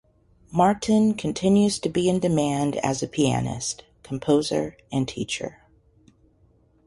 Martin 0.51 1.13
continues 1.13 1.77
to 1.77 1.87
be 1.87 2.09
in 2.09 2.17
demand 2.19 2.75
as 2.77 3.03
a 3.03 3.07
pianist, 3.07 3.83
composer 4.01 4.75
and 4.91 5.07
teacher. 5.07 5.61